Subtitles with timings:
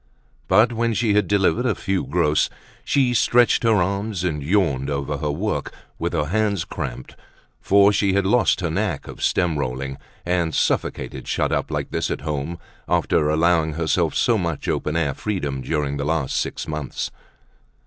[0.47, 2.49] But when she had delivered a few gross,
[2.83, 7.15] she stretched her arms and yawned over her work, with her hands cramped,
[7.59, 12.09] for she had lost her knack of stem rolling, and suffocated, shut up like this
[12.09, 17.11] at home after allowing herself so much open air freedom during the last six months.